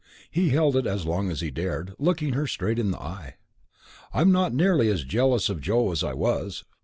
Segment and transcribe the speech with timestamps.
[0.31, 3.35] He held it as long as he dared, looking her straight in the eye.
[4.11, 6.63] "I'm not nearly as jealous of Joe as I was!"